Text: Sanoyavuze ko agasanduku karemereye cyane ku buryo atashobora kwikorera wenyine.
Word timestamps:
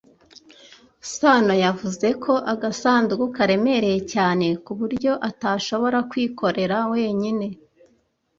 Sanoyavuze 1.13 2.07
ko 2.23 2.33
agasanduku 2.53 3.25
karemereye 3.35 3.99
cyane 4.13 4.45
ku 4.65 4.71
buryo 4.79 5.11
atashobora 5.29 5.97
kwikorera 6.09 6.77
wenyine. 6.93 7.47